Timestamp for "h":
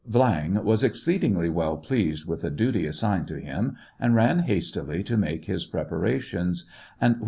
7.19-7.19